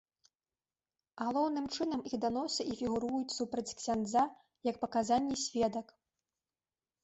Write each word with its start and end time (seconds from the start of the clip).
Галоўным 1.23 1.65
чынам 1.75 2.01
іх 2.11 2.15
даносы 2.23 2.67
і 2.71 2.79
фігуруюць 2.81 3.35
супраць 3.37 3.67
ксяндза 3.79 4.27
як 4.73 4.83
паказанні 4.89 5.35
сведак. 5.47 5.87